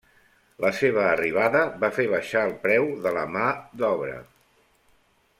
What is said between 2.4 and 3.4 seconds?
el preu de la